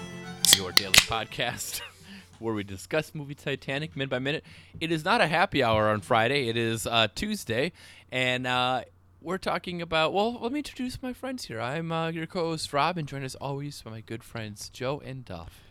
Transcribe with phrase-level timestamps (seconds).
[0.56, 1.80] your daily podcast
[2.38, 4.44] where we discuss movie Titanic minute by minute.
[4.78, 7.72] It is not a happy hour on Friday, it is uh, Tuesday,
[8.12, 8.82] and uh,
[9.26, 10.12] we're talking about.
[10.12, 11.60] Well, let me introduce my friends here.
[11.60, 15.02] I'm uh, your co host, Rob, and joined as always by my good friends, Joe
[15.04, 15.64] and Duff.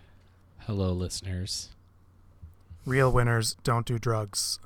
[0.60, 1.70] Hello, listeners.
[2.86, 4.60] Real winners don't do drugs.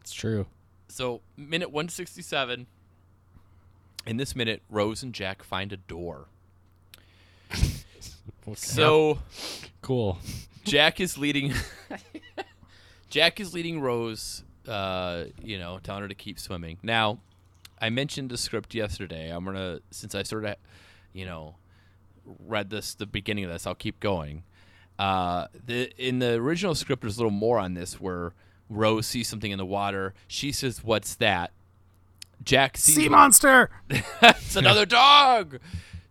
[0.00, 0.46] It's true.
[0.88, 2.66] So, minute 167.
[4.06, 6.26] In this minute, Rose and Jack find a door.
[8.56, 9.20] So.
[9.80, 10.18] cool.
[10.64, 11.52] Jack is leading.
[13.10, 14.42] Jack is leading Rose.
[14.66, 16.78] Uh, you know, telling her to keep swimming.
[16.82, 17.20] Now,
[17.80, 19.30] I mentioned the script yesterday.
[19.30, 20.56] I'm gonna since I sort of,
[21.12, 21.56] you know,
[22.24, 23.66] read this the beginning of this.
[23.66, 24.42] I'll keep going.
[24.98, 28.32] Uh, the in the original script, there's a little more on this where
[28.68, 30.14] Rose sees something in the water.
[30.28, 31.52] She says, "What's that?"
[32.44, 33.70] Jack sees Sea monster.
[33.90, 35.58] it's another dog.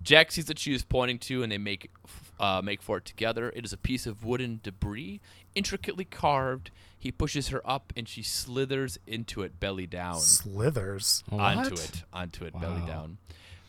[0.02, 1.92] Jack sees that she is pointing to, and they make
[2.40, 3.52] uh, make for it together.
[3.56, 5.20] It is a piece of wooden debris,
[5.56, 6.72] intricately carved.
[6.98, 11.24] He pushes her up, and she slithers into it, belly down, Slithers.
[11.32, 11.84] onto What?
[11.84, 13.18] it, onto it, belly down.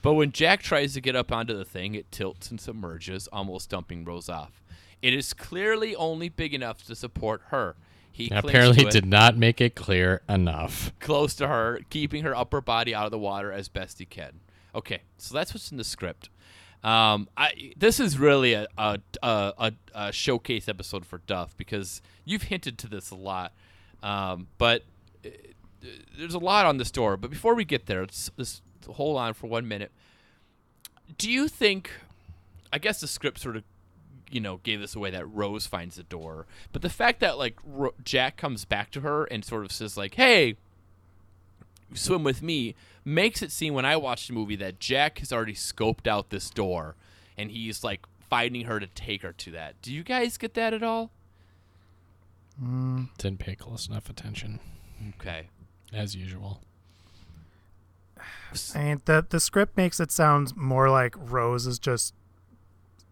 [0.02, 3.68] But when Jack tries to get up onto the thing, it tilts and submerges, almost
[3.70, 4.62] dumping Rose off.
[5.02, 7.76] It is clearly only big enough to support her.
[8.10, 10.92] He clings Apparently, did not make it clear enough.
[11.00, 14.40] close to her, keeping her upper body out of the water as best he can.
[14.74, 16.28] Okay, so that's what's in the script.
[16.82, 22.44] Um, I this is really a a, a, a, showcase episode for Duff because you've
[22.44, 23.52] hinted to this a lot,
[24.02, 24.84] um, but
[25.24, 25.28] uh,
[26.16, 27.18] there's a lot on this door.
[27.18, 29.92] But before we get there, let's, let's hold on for one minute.
[31.18, 31.90] Do you think?
[32.72, 33.64] I guess the script sort of
[34.30, 37.58] you know gave this away that Rose finds the door, but the fact that like
[37.62, 40.56] Ro- Jack comes back to her and sort of says like, "Hey,
[41.94, 42.74] swim with me,"
[43.04, 46.50] makes it seem when I watched the movie that Jack has already scoped out this
[46.50, 46.96] door
[47.36, 49.80] and he's like finding her to take her to that.
[49.82, 51.10] Do you guys get that at all?
[52.62, 54.60] Mm, Didn't pay close enough attention,
[55.16, 55.48] Okay.
[55.92, 56.60] as usual.
[58.74, 62.14] I mean, the the script makes it sound more like Rose is just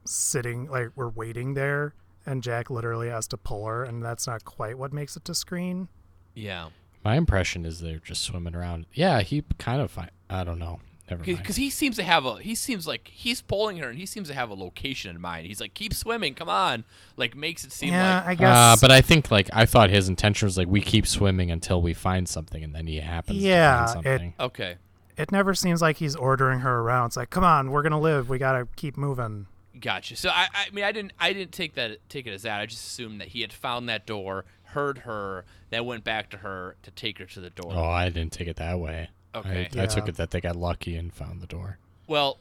[0.04, 1.94] sitting, like we're waiting there,
[2.26, 5.34] and Jack literally has to pull her, and that's not quite what makes it to
[5.34, 5.88] screen.
[6.34, 6.68] Yeah.
[7.04, 8.86] My impression is they're just swimming around.
[8.92, 9.91] Yeah, he kind of.
[9.91, 10.81] Fi- I don't know.
[11.10, 11.38] Never mind.
[11.38, 14.28] Because he seems to have a he seems like he's pulling her and he seems
[14.28, 15.47] to have a location in mind.
[15.47, 16.84] He's like, keep swimming, come on.
[17.16, 18.56] Like makes it seem yeah, like I guess.
[18.56, 21.81] Uh, but I think like I thought his intention was like we keep swimming until
[21.81, 24.76] we find something, and then he happens Yeah, to find it- okay.
[25.16, 27.06] it never seems like he's ordering her around.
[27.06, 28.28] It's like, come on, we're gonna live.
[28.28, 29.47] We gotta keep moving.
[29.81, 30.14] Gotcha.
[30.16, 32.60] So I, I mean, I didn't, I didn't take that, take it as that.
[32.60, 34.44] I just assumed that he had found that door,
[34.78, 37.72] heard her, that went back to her to take her to the door.
[37.74, 39.10] oh, I didn't take it that way.
[39.34, 39.68] Okay.
[39.76, 41.78] I, I took it that they got lucky and found the door.
[42.06, 42.38] Well,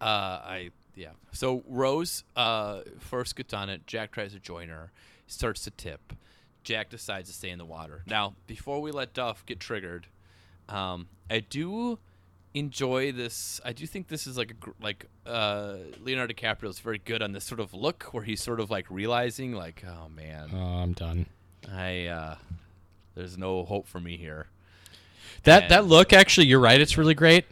[0.00, 1.10] uh, I yeah.
[1.32, 3.86] So Rose uh, first gets on it.
[3.86, 4.90] Jack tries to join her.
[5.26, 6.12] Starts to tip.
[6.64, 8.02] Jack decides to stay in the water.
[8.06, 10.08] Now, before we let Duff get triggered,
[10.68, 11.98] um, I do
[12.54, 13.60] enjoy this.
[13.64, 17.32] I do think this is like a like uh, Leonardo DiCaprio is very good on
[17.32, 20.92] this sort of look where he's sort of like realizing like, oh man, Oh, I'm
[20.92, 21.26] done.
[21.72, 22.36] I uh,
[23.14, 24.46] there's no hope for me here.
[25.44, 26.80] That And- that look, actually, you're right.
[26.80, 27.44] It's really great.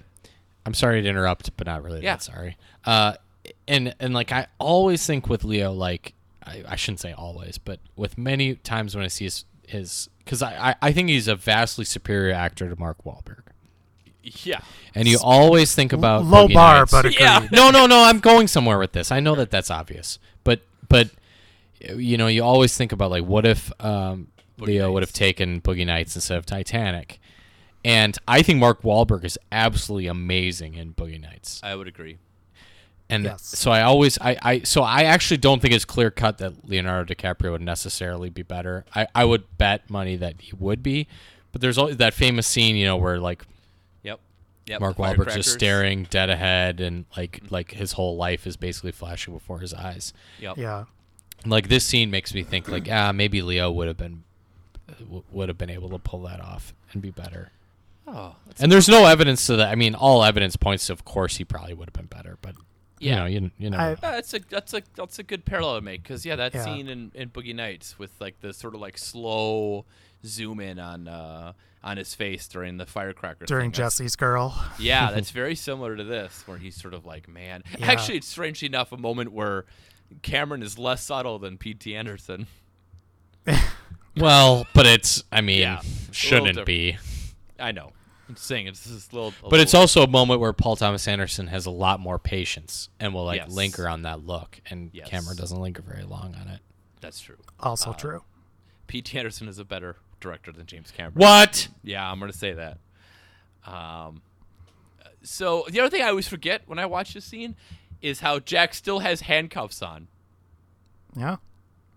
[0.66, 2.02] I'm sorry to interrupt, but not really.
[2.02, 2.14] Yeah.
[2.16, 2.56] That sorry.
[2.84, 3.14] Uh,
[3.66, 6.12] and and like I always think with Leo, like
[6.44, 10.42] I, I shouldn't say always, but with many times when I see his his because
[10.42, 13.42] I, I I think he's a vastly superior actor to Mark Wahlberg,
[14.42, 14.60] Yeah.
[14.94, 16.90] and you always think about Low Boogie bar, Nights.
[16.92, 17.20] but agreed.
[17.20, 17.46] Yeah.
[17.52, 18.02] no, no, no.
[18.04, 19.10] I'm going somewhere with this.
[19.12, 21.10] I know that that's obvious, but but
[21.80, 24.28] you know, you always think about like, what if um,
[24.58, 27.20] Boogie Leo would have taken Boogie Nights instead of Titanic?
[27.84, 31.60] And I think Mark Wahlberg is absolutely amazing in Boogie Nights.
[31.62, 32.18] I would agree.
[33.08, 33.42] And Yes.
[33.42, 37.14] so I always I, I so I actually don't think it's clear cut that Leonardo
[37.14, 38.84] DiCaprio would necessarily be better.
[38.94, 41.06] I, I would bet money that he would be.
[41.52, 43.44] But there's always that famous scene, you know, where like
[44.68, 44.74] Yep.
[44.74, 44.80] Yep.
[44.80, 45.34] Mark the Wahlberg's firecrackers.
[45.46, 49.72] just staring dead ahead and like like his whole life is basically flashing before his
[49.74, 50.12] eyes.
[50.40, 50.56] Yep.
[50.58, 50.84] Yeah.
[51.46, 54.24] Like this scene makes me think like ah maybe Leo would have been
[54.98, 57.50] w- would have been able to pull that off and be better.
[58.06, 59.68] Oh, And there's no evidence to that.
[59.68, 62.38] I mean, all evidence points to, of course, he probably would have been better.
[62.40, 62.54] But
[62.98, 63.76] You know, you you know.
[63.78, 66.54] I- Uh, that's a that's a that's a good parallel to make because yeah, that
[66.54, 66.64] Yeah.
[66.64, 69.84] scene in, in Boogie Nights with like the sort of like slow
[70.24, 73.76] zoom in on uh, on his face during the firecracker during thing.
[73.76, 74.60] Jesse's girl.
[74.78, 77.62] Yeah, that's very similar to this, where he's sort of like, man.
[77.78, 77.86] Yeah.
[77.86, 79.64] Actually, it's strangely enough a moment where
[80.22, 81.94] Cameron is less subtle than P.T.
[81.94, 82.46] Anderson.
[84.16, 85.24] well, but it's.
[85.30, 85.90] I mean, Yeah, it's a
[86.34, 86.96] little shouldn't be.
[87.58, 87.92] I know.
[88.28, 91.46] I'm saying it's this little, a But it's also a moment where Paul Thomas Anderson
[91.46, 93.50] has a lot more patience and will like Yes.
[93.50, 95.08] linger on that look, and Yes.
[95.08, 96.60] Cameron doesn't linger very long on it.
[97.00, 97.36] that's true.
[97.60, 98.22] Also Uh, true.
[98.86, 99.16] P.T.
[99.16, 101.14] Anderson is a better director than James Cameron.
[101.14, 101.68] What?
[101.82, 102.78] Yeah, I'm gonna say that.
[103.66, 104.22] Um,
[105.22, 107.56] so the other thing I always forget when I watch this scene
[108.00, 110.08] is how Jack still has handcuffs on.
[111.16, 111.36] Yeah.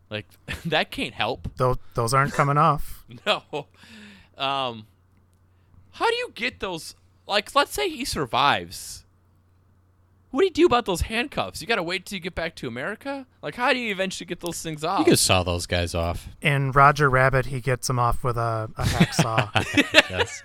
[0.10, 0.28] Like
[0.66, 1.48] that can't help.
[1.58, 3.06] Those those aren't coming off.
[3.26, 3.68] No.
[4.38, 4.88] Um,
[5.92, 6.96] how do you get those?
[7.28, 9.06] Like, let's say he survives.
[10.31, 11.62] What do you do about those handcuffs?
[11.62, 13.25] You gotta wait till you get back to America.
[13.42, 15.00] Like, how do you eventually get those things off?
[15.00, 16.30] You could saw those guys off.
[16.42, 20.10] In Roger Rabbit, he gets them off with a, a hacksaw.
[20.10, 20.42] yes.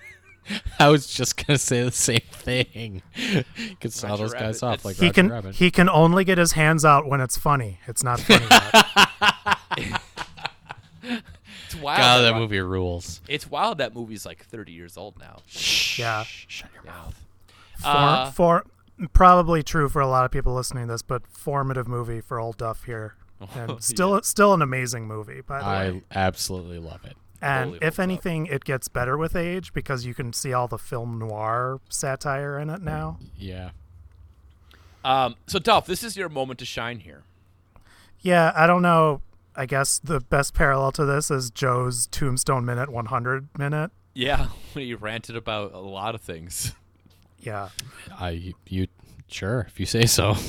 [0.78, 3.02] I was just gonna say the same thing.
[3.16, 3.44] You
[3.80, 5.54] could saw Roger those guys Rabbit, off like he Roger can Rabbit.
[5.56, 7.78] he can only get his hands out when it's funny.
[7.86, 8.46] It's not funny.
[11.02, 11.98] it's wild.
[11.98, 13.20] God, that Ro- movie rules.
[13.28, 15.38] It's wild that movie's like 30 years old now.
[15.96, 16.24] Yeah.
[16.26, 16.90] Shut your Yeah.
[16.90, 17.22] mouth.
[17.80, 18.64] For, Uh, for
[19.12, 22.56] probably true for a lot of people listening to this, but formative movie for old
[22.56, 23.14] Duff here,
[23.54, 26.02] and still still an amazing movie by the way.
[26.12, 27.16] I absolutely love it.
[27.42, 28.02] And Totally if holds up.
[28.02, 32.58] anything, it gets better with age because you can see all the film noir satire
[32.58, 33.18] in it now.
[33.36, 33.70] Yeah.
[35.04, 37.22] Um, so, Duff, this is your moment to shine here.
[38.20, 39.20] Yeah, I don't know.
[39.54, 43.90] I guess the best parallel to this is Joe's Tombstone Minute 100 minute.
[44.14, 46.72] Yeah, he ranted about a lot of things.
[47.38, 47.68] Yeah.
[48.18, 48.86] I you
[49.28, 50.34] sure if you say so.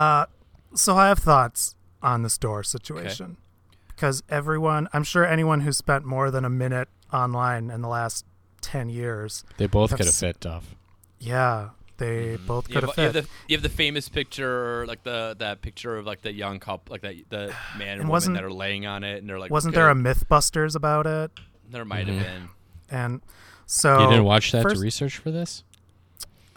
[0.00, 0.26] Uh,
[0.76, 1.74] so I have thoughts
[2.04, 3.36] on this door situation
[3.88, 8.24] because everyone, I'm sure anyone who spent more than a minute online in the last
[8.60, 10.76] 10 years, They both could have fit Duff.
[11.18, 13.22] yeah, they both You could have, have you, have fit.
[13.24, 16.92] the, you have the famous picture, like the that picture of like the young couple,
[16.92, 19.74] like that the man and, woman that are laying on it, and they're like, Wasn't
[19.74, 19.94] there a.
[19.94, 21.32] Mythbusters about it?
[21.68, 22.22] There might have Mhm.
[22.22, 22.48] been.
[22.88, 23.20] And
[23.66, 25.64] so you didn't watch that first, to research for this?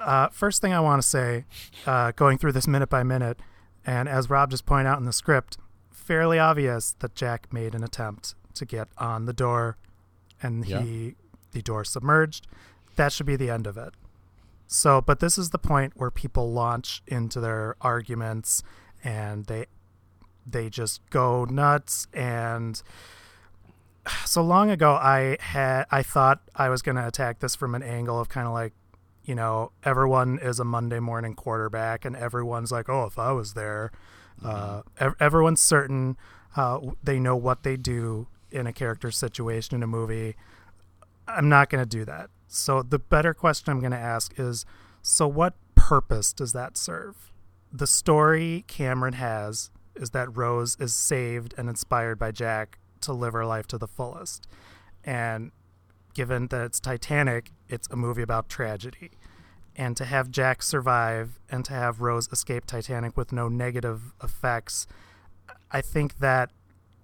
[0.01, 1.45] Uh, first thing I want to say,
[1.86, 3.39] uh, going through this minute by minute,
[3.86, 5.57] and as Rob just pointed out in the script,
[5.89, 9.77] fairly obvious that Jack made an attempt to get on the door,
[10.42, 10.81] and Yeah.
[10.81, 11.15] he
[11.51, 12.48] the door submerged.
[12.95, 13.94] That should be the end of it.
[14.68, 18.63] So, but this is the point where people launch into their arguments,
[19.03, 19.65] and they
[20.45, 22.81] they just go nuts and
[24.25, 27.83] so long ago i had i thought i was going to attack this from an
[27.83, 28.74] angle of kind of like
[29.23, 33.53] you know everyone is a monday morning quarterback and everyone's like oh if i was
[33.53, 33.91] there
[34.44, 36.18] uh, ev- everyone's certain
[36.56, 40.35] uh, they know what they do in a character situation in a movie.
[41.27, 42.29] I'm not going to do that.
[42.47, 44.65] So the better question i'm going to ask is
[45.01, 47.31] so what purpose does that serve?
[47.71, 53.33] The story cameron has is that rose is saved and inspired by jack to live
[53.33, 54.47] her life to the fullest.
[55.03, 55.51] And
[56.13, 59.12] given that it's titanic it's a movie about tragedy
[59.75, 64.85] and to have Jack survive and to have Rose escape Titanic with no negative effects,
[65.71, 66.51] I think that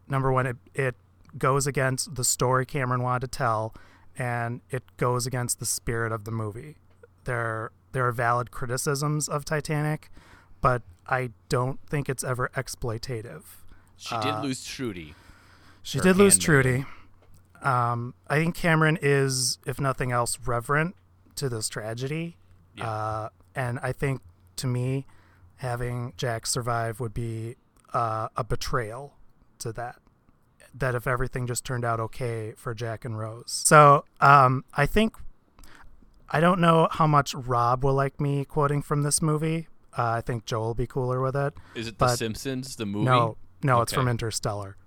[0.08, 0.96] number one, it, it
[1.38, 3.74] goes against the story Cameron wanted to tell,
[4.18, 6.76] and it goes against the spirit of the movie.
[7.24, 10.10] There, there are valid criticisms of Titanic,
[10.62, 13.44] but I don't think it's ever exploitative.
[13.96, 15.16] She Uh, did lose Trudy.
[15.84, 16.38] She did lose.
[16.38, 16.86] Trudy.
[17.62, 20.96] Um, I think Cameron is, if nothing else, reverent
[21.36, 22.38] to this tragedy.
[22.76, 22.90] Yeah.
[22.90, 24.22] Uh, and I think,
[24.58, 25.06] to me,
[25.58, 27.56] having Jack survive would be
[27.94, 29.16] uh, a betrayal
[29.60, 29.98] to that.
[30.74, 33.64] That if everything just turned out okay for Jack and Rose.
[33.66, 35.16] So um, I think,
[36.30, 39.68] I don't know how much Rob will like me quoting from this movie.
[39.98, 41.56] Uh, I think Joe will be cooler with it.
[41.74, 43.06] Is it The Simpsons, the movie?
[43.06, 44.78] No, no, it's from Interstellar.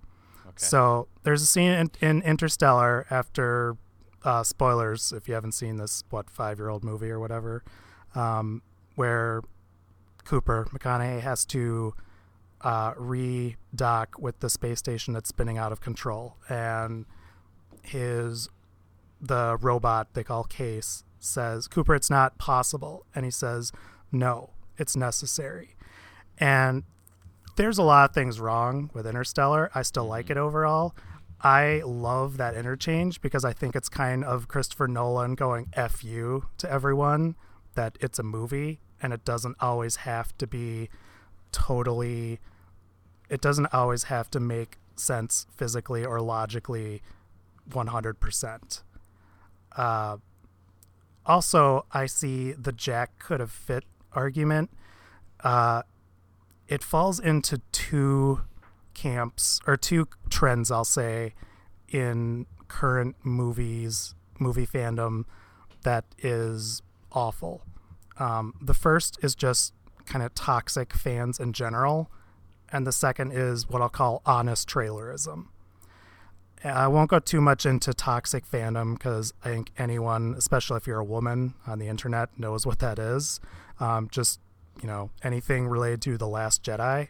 [0.66, 3.76] So there's a scene in, in Interstellar after
[4.24, 7.64] uh, spoilers if you haven't seen this what five year old movie or whatever,
[8.14, 8.62] um,
[8.94, 9.42] where
[10.24, 11.94] Cooper McConaughey has to
[12.60, 17.06] uh, re-dock with the space station that's spinning out of control, and
[17.82, 18.48] his
[19.20, 23.72] the robot they call Case says Cooper it's not possible, and he says
[24.12, 25.74] no, it's necessary,
[26.38, 26.84] and
[27.56, 29.70] there's a lot of things wrong with Interstellar.
[29.74, 30.94] I still like it overall.
[31.42, 36.46] I love that interchange because I think it's kind of Christopher Nolan going F you
[36.58, 37.34] to everyone
[37.74, 40.90] that it's a movie and it doesn't always have to be
[41.50, 42.38] totally
[43.30, 47.00] it doesn't always have to make sense physically or logically
[47.70, 48.82] 100%.
[49.76, 50.16] Uh,
[51.24, 54.70] also, I see the Jack could have fit argument.
[55.44, 55.82] Uh,
[56.70, 58.42] it falls into two
[58.94, 61.34] camps or two trends, I'll say,
[61.88, 65.24] in current movies, movie fandom
[65.82, 67.62] that is awful.
[68.18, 69.74] Um, the first is just
[70.06, 72.08] kind of toxic fans in general,
[72.70, 75.46] and the second is what I'll call honest trailerism.
[76.62, 81.00] I won't go too much into toxic fandom because I think anyone, especially if you're
[81.00, 83.40] a woman on the internet, knows what that is.
[83.80, 84.40] Um, just,
[84.80, 87.08] you know, anything related to The Last Jedi.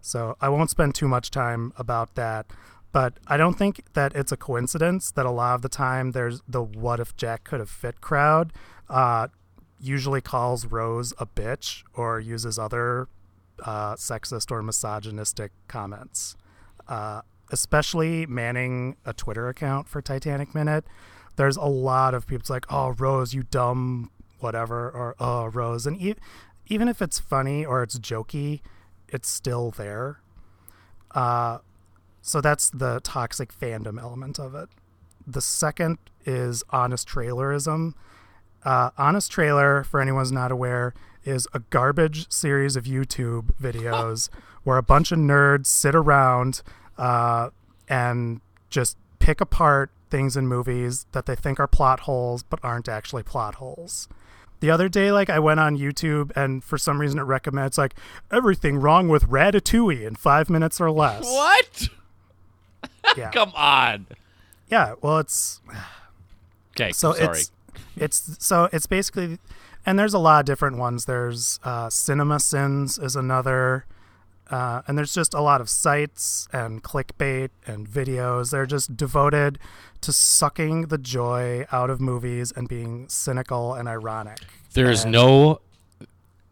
[0.00, 2.46] So I won't spend too much time about that.
[2.90, 6.42] But I don't think that it's a coincidence that a lot of the time there's
[6.46, 8.52] the what if Jack could have fit crowd
[8.90, 9.28] uh,
[9.80, 13.08] usually calls Rose a bitch or uses other
[13.64, 16.36] uh, sexist or misogynistic comments.
[16.86, 20.84] Uh, especially manning a Twitter account for Titanic Minute,
[21.36, 24.10] there's a lot of people like, "Oh, Rose, you dumb
[24.40, 26.16] whatever," or "Oh, Rose," and e-
[26.72, 28.62] even if it's funny or it's jokey,
[29.06, 30.20] it's still there.
[31.14, 31.58] Uh,
[32.22, 34.70] so that's the toxic fandom element of it.
[35.26, 37.92] The second is honest trailerism.
[38.64, 44.30] Uh, honest trailer, for anyone who's not aware, is a garbage series of YouTube videos
[44.64, 46.62] where a bunch of nerds sit around
[46.96, 47.50] uh,
[47.86, 52.88] and just pick apart things in movies that they think are plot holes but aren't
[52.88, 54.08] actually plot holes.
[54.62, 57.94] The other day, like I went on YouTube and for some reason it recommends like
[58.30, 61.24] everything wrong with Ratatouille in five minutes or less.
[61.24, 61.88] What?
[63.16, 64.06] Yeah, Come on.
[64.70, 64.94] yeah.
[65.02, 65.60] Well, it's
[66.76, 67.38] Okay, so sorry.
[67.40, 67.50] it's
[67.96, 69.38] it's so it's basically
[69.84, 73.84] and there's a lot of different ones there's uh, cinema sins is another
[74.52, 79.58] uh, and there's just a lot of sites and clickbait and videos they're just devoted
[80.00, 84.38] to sucking the joy out of movies and being cynical and ironic
[84.74, 85.60] There is no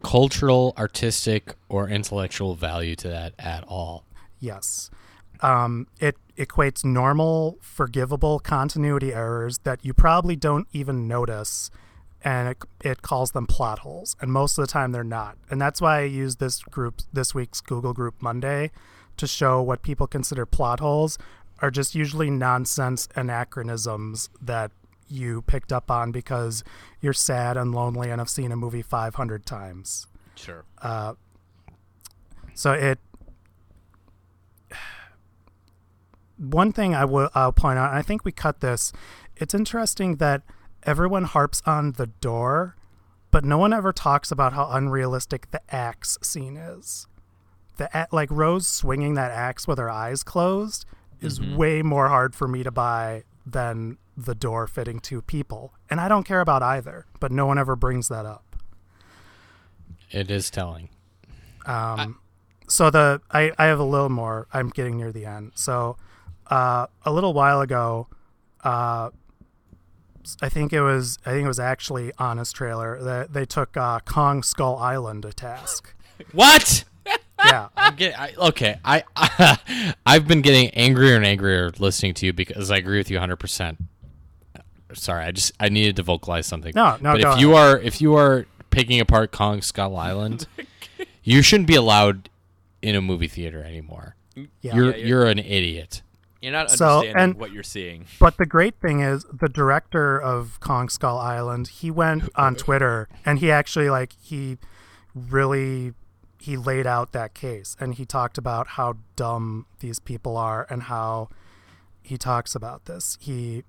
[0.03, 4.03] cultural, artistic, or intellectual value to that at all.
[4.39, 4.89] Yes.
[5.41, 11.71] Um, it equates normal, forgivable continuity errors that you probably don't even notice,
[12.23, 14.15] and it, it calls them plot holes.
[14.21, 15.37] And most of the time, they're not.
[15.49, 18.71] And that's why I use this group, this week's Google Group Monday,
[19.17, 21.17] to show what people consider plot holes
[21.61, 24.71] are just usually nonsense anachronisms that
[25.07, 26.63] you picked up on because
[27.01, 30.07] you're sad and lonely and have seen a movie 500 times.
[30.35, 30.63] sure.
[30.81, 31.13] Uh,
[32.53, 32.99] so it.
[36.37, 38.91] One thing I will I'll point out, and I think we cut this.
[39.35, 40.41] It's interesting that
[40.83, 42.75] everyone harps on the door,
[43.29, 47.07] but no one ever talks about how unrealistic the axe scene is.
[47.77, 50.85] The like Rose swinging that axe with her eyes closed
[51.21, 55.99] is way more hard for me to buy than the door fitting two people, and
[55.99, 57.05] I don't care about either.
[57.19, 58.55] But no one ever brings that up.
[60.11, 60.89] It is telling.
[61.65, 62.19] Um,
[62.67, 64.47] so the I, I have a little more.
[64.53, 65.53] I'm getting near the end.
[65.55, 65.97] So
[66.47, 68.07] uh, a little while ago,
[68.63, 69.09] uh,
[70.41, 73.99] I think it was I think it was actually Honest Trailer that they took uh,
[74.01, 75.93] Kong Skull Island to task.
[76.31, 76.83] What?
[77.43, 79.03] Yeah, I'm getting, I, okay, I,
[80.05, 83.37] I've been getting angrier and angrier listening to you because I agree with you 100.
[83.37, 83.79] percent
[84.93, 86.73] Sorry, I just I needed to vocalize something.
[86.75, 90.47] No, no, But go if you are if you are picking apart Kong Skull Island,
[91.23, 92.29] you shouldn't be allowed
[92.83, 94.15] in a movie theater anymore.
[94.35, 94.45] yeah.
[94.61, 96.01] You're Yeah, you're- you're an idiot.
[96.41, 98.05] You're not So, understanding and- what you're seeing.
[98.19, 103.07] But the great thing is the director of Kong Skull Island, he went on Twitter
[103.25, 104.57] and he actually like he
[105.15, 105.93] really
[106.39, 110.83] he laid out that case and he talked about how dumb these people are and
[110.83, 111.29] how
[112.01, 113.17] he talks about this.
[113.21, 113.63] He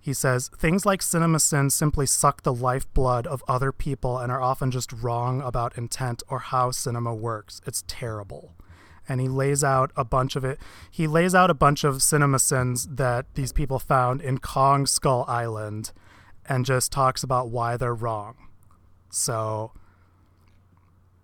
[0.00, 4.70] he says things like CinemaSin simply suck the lifeblood of other people and are often
[4.70, 7.60] just wrong about intent or how cinema works.
[7.66, 8.54] It's terrible
[9.08, 10.58] and he lays out a bunch of it.
[10.90, 15.24] He lays out a bunch of cinema sins that these people found in Kong Skull
[15.28, 15.92] Island
[16.48, 18.36] and just talks about why they're wrong.
[19.10, 19.72] So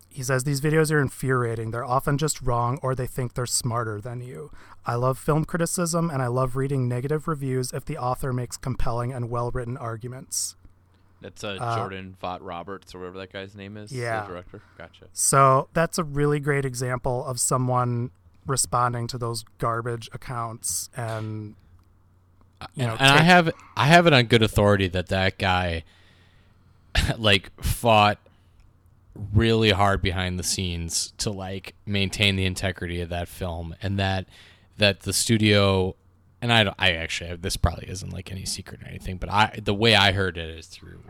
[0.08, 1.70] he says these videos are infuriating.
[1.70, 4.50] They're often just wrong or they think they're smarter than you.
[4.84, 9.12] I love film criticism and I love reading negative reviews if the author makes compelling
[9.12, 10.56] and well written arguments.
[11.22, 13.92] That's uh, Uh, Jordan Vogt-Roberts or whatever that guy's name is.
[13.92, 14.22] Yeah.
[14.22, 14.62] The director.
[14.76, 15.06] Gotcha.
[15.12, 18.10] So that's a really great example of someone
[18.46, 21.54] responding to those garbage accounts and
[22.74, 25.84] you know and I take- have I have it on good authority that that guy
[27.18, 28.18] like fought
[29.32, 34.26] really hard behind the scenes to like maintain the integrity of that film and that
[34.78, 35.94] that the studio
[36.42, 39.58] and I don't, I actually this probably isn't like any secret or anything but I
[39.62, 41.00] the way I heard it is through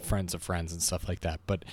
[0.00, 1.64] friends of friends and stuff like that but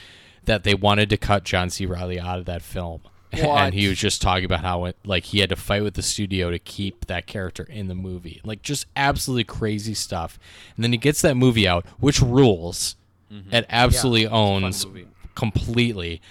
[0.45, 1.85] that they wanted to cut John C.
[1.85, 3.01] Reilly out of that film.
[3.31, 3.43] What?
[3.43, 6.01] and he was just talking about how it like he had to fight with the
[6.01, 8.41] studio to keep that character in the movie.
[8.43, 10.39] Like just absolutely crazy stuff.
[10.75, 12.95] And then he gets that movie out which rules.
[13.51, 14.87] It absolutely owns
[15.35, 16.21] completely.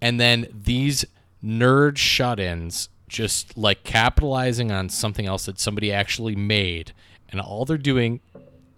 [0.00, 1.04] And then these
[1.44, 6.92] nerd shut-ins just like capitalizing on something else that somebody actually made
[7.30, 8.20] and all they're doing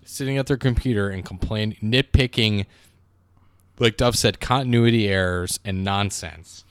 [0.03, 2.67] is sitting at their computer and complaining nitpicking
[3.79, 6.65] like Duff said continuity errors and nonsense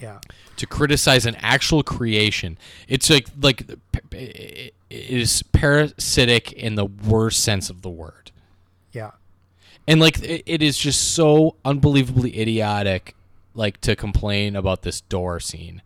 [0.00, 0.18] Yeah.
[0.56, 2.58] to criticize an actual creation.
[2.88, 3.64] It's like like
[4.12, 8.30] it is parasitic in the worst sense of the word.
[8.92, 9.12] Yeah.
[9.86, 13.14] And like it is just so unbelievably idiotic
[13.54, 15.82] like to complain about this door scene.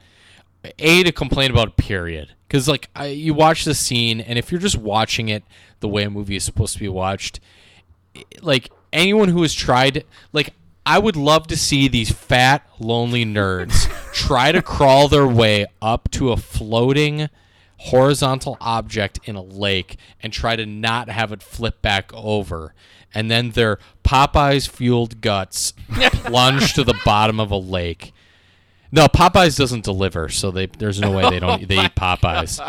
[0.79, 2.35] A to complain about period.
[2.49, 5.45] Cuz like I, you watch the scene and if you're just watching it
[5.81, 7.41] the way a movie is supposed to be watched,
[8.43, 13.89] like anyone who has tried like I would love to see these fat lonely nerds
[14.15, 17.29] try to crawl their way up to a floating
[17.81, 22.75] horizontal object in a lake and try to not have it flip back over
[23.15, 28.13] and then their Popeyes fueled guts plunge to the bottom of a lake.
[28.91, 32.61] No, Popeyes doesn't deliver, so they there's no way they don't oh they eat Popeyes,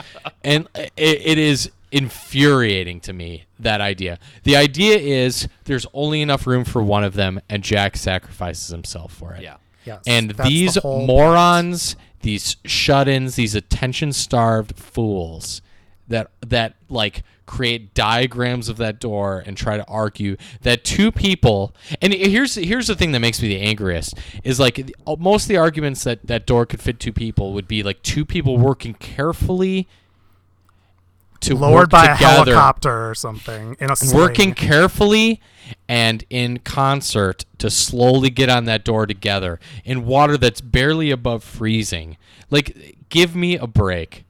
[0.44, 4.20] and it, it is infuriating to me that idea.
[4.44, 9.14] The idea is there's only enough room for one of them, and Jack sacrifices himself
[9.14, 9.44] for it.
[9.44, 9.58] Yeah.
[9.86, 10.04] Yes.
[10.06, 15.62] And That's the these whole morons, these shut-ins, these attention-starved fools
[16.10, 21.74] that that like create diagrams of that door and try to argue that two people
[22.00, 24.14] and here's here's the thing that makes me the angriest
[24.44, 27.68] is like uh, most of the arguments that that door could fit two people would
[27.68, 29.88] be like two people working carefully
[31.40, 34.16] to lowered by a helicopter or something in a sling.
[34.16, 35.42] working carefully
[35.88, 41.44] and in concert to slowly get on that door together in water that's barely above
[41.44, 42.16] freezing.
[42.52, 44.26] Like, give me a break.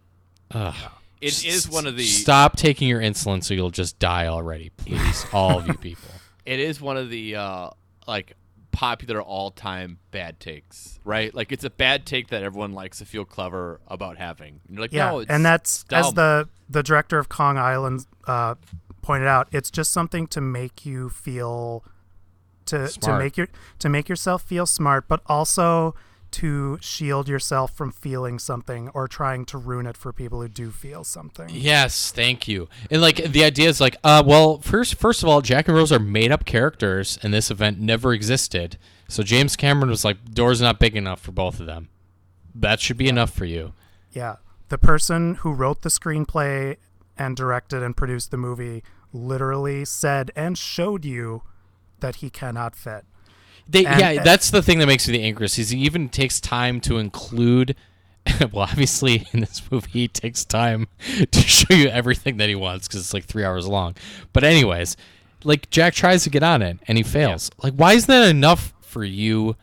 [0.52, 0.92] Ugh.
[1.22, 5.26] It is one of the Stop taking your insulin so you'll just die already, please.
[5.34, 6.10] All of you people.
[6.46, 7.70] it is one of the uh
[8.08, 8.36] like
[8.72, 11.34] popular all-time bad takes, right?
[11.36, 14.62] Like it's a bad take that everyone likes to feel clever about having.
[14.68, 18.06] And you're like, Yeah, no, it's and that's as the the director of Kong Island
[18.26, 18.56] uh,
[19.02, 19.50] pointed out.
[19.52, 21.84] It's just something to make you feel
[22.68, 25.96] to to make your to make yourself feel smart, but also
[26.32, 30.72] to shield yourself from feeling something or trying to ruin it for people who do
[30.72, 31.50] feel something.
[31.52, 32.68] Yes, thank you.
[32.92, 35.92] And like the idea is like, uh, well, first, first of all, Jack and Rose
[35.92, 38.78] are made up characters, and this event never existed.
[39.08, 41.90] So James Cameron was like, door's not big enough for both of them.
[42.54, 43.74] That should be enough for you.
[44.12, 44.38] Yeah.
[44.70, 46.78] The person who wrote the screenplay
[47.18, 51.42] and directed and produced the movie literally said and showed you
[52.00, 53.06] that he cannot fit.
[53.70, 55.60] They, And- yeah, that's the thing that makes me the angriest.
[55.60, 57.76] Is he even takes time to include.
[58.52, 60.88] well, obviously, in this movie, he takes time
[61.32, 63.96] to show you everything that he wants because it's like three hours long.
[64.34, 64.98] But anyways,
[65.44, 67.50] like Jack tries to get on it and he fails.
[67.64, 69.56] Like, why isn't that enough for you?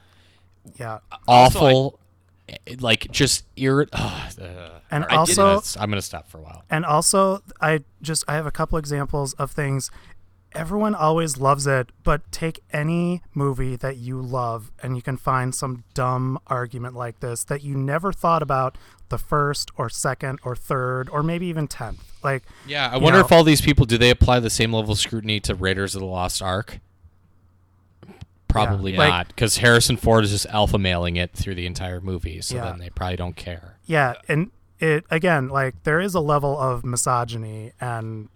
[0.79, 0.99] Yeah.
[1.29, 2.01] Awful,
[2.49, 3.89] eh, like just irrit.
[4.39, 6.63] Uh, And also- I'm gonna stop for a while.
[6.71, 9.91] And also, I just I have a couple examples of things.
[10.57, 15.55] Everyone always loves it, but take any movie that you love, and you can find
[15.55, 18.79] some dumb argument like this that you never thought about
[19.11, 22.03] the first or second or third or maybe even tenth.
[22.25, 24.93] Like, Yeah, I wonder know- if all these people do they apply the same level
[24.93, 26.81] of scrutiny to Raiders of the Lost Ark?
[28.49, 28.99] Probably Yeah.
[28.99, 32.57] Like- not, because Harrison Ford is just alpha mailing it through the entire movie, so
[32.57, 32.65] Yeah.
[32.65, 33.75] then they probably don't care.
[33.87, 38.29] yeah, and it again, like there is a level of misogyny, and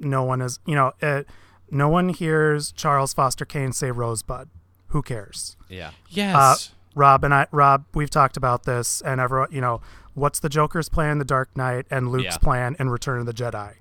[0.00, 1.28] no one is, you know, it,
[1.70, 4.48] no one hears Charles Foster Kane say Rosebud.
[4.88, 5.56] Who cares?
[5.68, 5.90] yeah.
[6.08, 6.34] Yes.
[6.34, 9.80] Uh, Rob and I, Rob, we've talked about this, and everyone, you know,
[10.14, 12.38] what's the Joker's plan in The Dark Knight and Luke's Yeah.
[12.38, 13.74] plan in Return of the Jedi?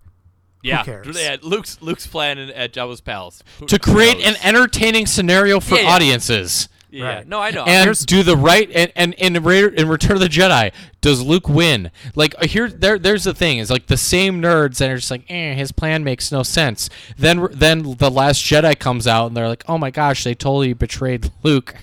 [0.62, 0.84] Yeah.
[0.84, 1.20] cares?
[1.20, 3.42] Yeah, Luke's Luke's plan in- at Jabba's palace.
[3.60, 4.28] Who- to create knows?
[4.28, 5.90] an entertaining scenario for Yeah, yeah.
[5.96, 6.68] audiences.
[6.90, 7.16] Yeah.
[7.18, 7.28] Right.
[7.28, 7.66] No, I know.
[7.66, 10.72] and Here's- do the right and and in, Ra- in Return of the Jedi,
[11.02, 11.92] does Luke win?
[12.16, 15.12] Like uh, here, there, there's the thing is like the same nerds that are just
[15.12, 16.90] like, eh, his plan makes no sense.
[17.18, 20.72] Then then the Last Jedi comes out and they're like, oh my gosh, they totally
[20.74, 21.76] betrayed Luke,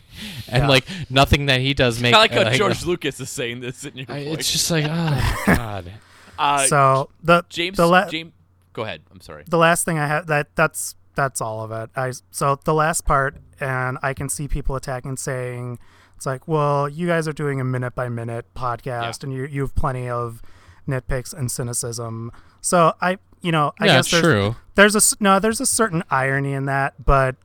[0.48, 0.68] and Yeah.
[0.68, 2.14] like nothing that he does make.
[2.14, 4.86] I like how uh, George Lucas is saying this in your I- it's just like,
[4.88, 5.92] oh god.
[6.38, 7.76] uh, so the James.
[7.76, 8.32] the, la- James.
[8.72, 9.02] Go ahead.
[9.12, 9.44] I'm sorry.
[9.46, 11.90] the last thing I had that that's that's all of it.
[11.94, 15.78] I so the last part, and I can see people attacking, saying
[16.16, 19.62] it's like, well, you guys are doing a minute by minute podcast, and you you
[19.62, 20.42] have plenty of
[20.88, 22.30] nitpicks and cynicism.
[22.60, 24.56] So I, you know, I yeah, guess there's, true.
[24.74, 27.36] there's a no, there's a certain irony in that, but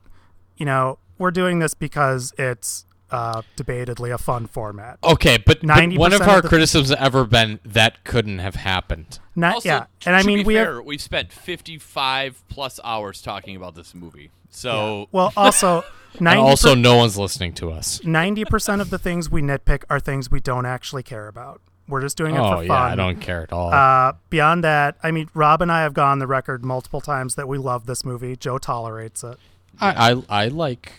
[0.56, 4.98] you know, we're doing this because it's uh, debatedly a fun format.
[5.04, 8.38] Okay, but, but 90% one of of our the- criticisms has ever been that couldn't
[8.38, 9.18] have happened.
[9.36, 13.56] Not Also, yeah, and I mean we fair, have we've spent 55 plus hours talking
[13.56, 14.30] about this movie.
[14.50, 15.84] So well also
[16.18, 18.02] And also, no one's listening to us.
[18.04, 21.60] ninety percent of the things we nitpick are things we don't actually care about.
[21.86, 22.92] We're just doing it Oh for yeah, fun.
[22.92, 23.72] I don't care at all.
[23.72, 27.36] Uh, beyond that, I mean, Rob and I have gone on the record multiple times
[27.36, 28.34] that we love this movie.
[28.36, 29.38] Joe tolerates it.
[29.80, 30.92] I, I I like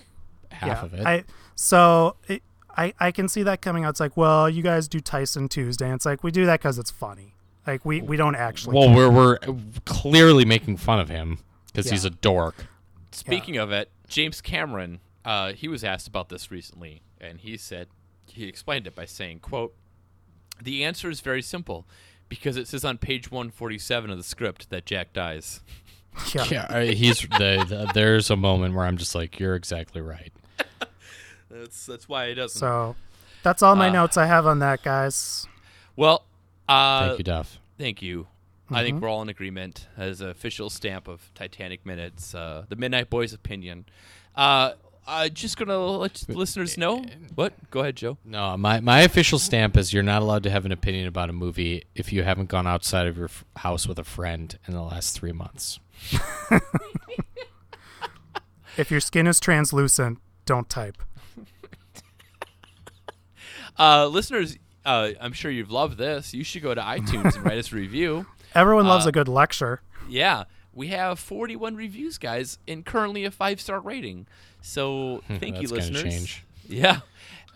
[0.50, 1.06] half yeah, of it.
[1.06, 1.24] I
[1.56, 2.42] so it,
[2.78, 3.92] I I can see that coming out.
[3.92, 5.86] It's like, well, you guys do Tyson Tuesday.
[5.86, 7.36] And it's like we do that because it's funny.
[7.68, 8.78] Like we we don't actually.
[8.78, 9.38] well, we're we're
[9.86, 12.66] clearly making fun of him because he's a dork.
[13.12, 17.88] Speaking of it, James Cameron, uh, he was asked about this recently, and he said
[18.26, 19.76] he explained it by saying, "quote
[20.62, 21.86] The answer is very simple,
[22.30, 25.62] because it says on page 147 of the script that Jack dies."
[26.34, 26.46] yeah.
[26.50, 30.34] Yeah, I- he's the, the, there's a moment where I'm just like, you're exactly right.
[31.52, 32.60] That's that's why it doesn't.
[32.60, 32.96] So
[33.44, 35.48] that's all my Uh, notes I have on that, guys.
[35.96, 36.26] well,
[36.70, 37.60] uh, Thank you, Duff.
[37.78, 38.28] Thank you.
[38.74, 42.78] I think we're all in agreement as an official stamp of Titanic Minutes, uh, the
[42.78, 43.86] Midnight Boys' opinion.
[44.34, 44.74] Uh,
[45.06, 47.04] I'm just gonna let listeners know.
[47.36, 47.52] What?
[47.70, 48.18] Go ahead, Joe.
[48.24, 51.34] No, my, my official stamp is you're not allowed to have an opinion about a
[51.34, 54.82] movie if you haven't gone outside of your f- house with a friend in the
[54.84, 55.80] last three months.
[58.78, 60.98] If your skin is translucent, don't type.
[63.80, 66.34] Uh, listeners, uh, I'm sure you've loved this.
[66.34, 68.26] You should go to iTunes and write us a review.
[68.54, 69.82] Everyone loves Uh, a good lecture.
[70.10, 74.28] Yeah, we have 41 reviews, guys, and currently a five star rating.
[74.62, 76.04] So thank you, That's gonna listeners.
[76.14, 76.44] change.
[76.68, 77.00] Yeah,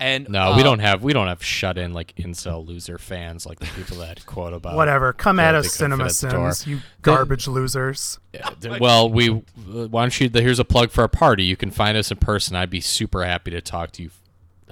[0.00, 3.46] and No, we uh, don't have we don't have shut in like incel loser fans
[3.46, 5.12] like the people that quote about Whatever.
[5.12, 8.18] Come at us, Cinema fit at the you garbage losers.
[8.34, 9.40] Yeah, th- well, we uh,
[9.88, 10.28] why don't you?
[10.32, 11.44] Here's a plug for our party.
[11.44, 12.56] You can find us in person.
[12.56, 14.10] I'd be super happy to talk to you.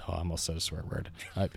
[0.06, 1.10] Oh, I almost said a swear word.
[1.36, 1.48] I,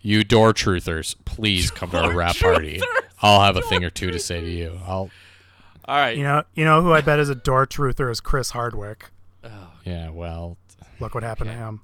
[0.00, 2.80] you door truthers, please come to our rap party.
[3.22, 4.78] I'll have a thing or two to say to you.
[4.86, 5.10] I'll
[5.86, 6.16] All right.
[6.16, 9.10] You know, you know who I bet is a door truther is Chris Hardwick.
[9.44, 10.10] Oh, yeah.
[10.10, 10.58] Well,
[11.02, 11.80] Look what happened to him.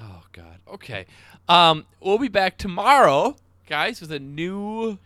[0.00, 0.58] Oh God.
[0.72, 1.06] Okay.
[1.48, 4.98] Um, we'll be back tomorrow, guys, with a new.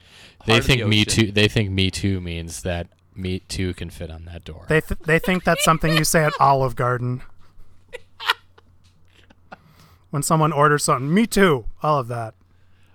[0.45, 1.33] they Heart of the think me too.
[1.33, 4.67] They think me too means that me too can fit on that door.
[4.69, 7.23] They th- they think that's something you say at Olive Garden
[10.17, 11.13] when someone orders something.
[11.13, 11.67] Me too.
[11.83, 12.33] All of that.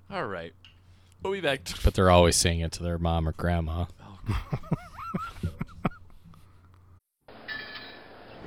[0.09, 0.53] All right.
[1.21, 1.61] We'll be back.
[1.83, 3.85] but they're always saying it to their mom or grandma.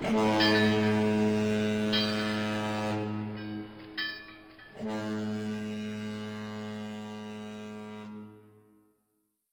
[0.03, 0.81] Oh,